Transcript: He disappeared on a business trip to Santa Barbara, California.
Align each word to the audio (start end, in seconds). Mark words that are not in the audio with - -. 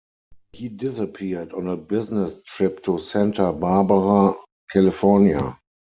He 0.53 0.67
disappeared 0.69 1.53
on 1.53 1.67
a 1.67 1.77
business 1.77 2.33
trip 2.43 2.81
to 2.85 2.97
Santa 2.97 3.53
Barbara, 3.53 4.33
California. 4.71 5.59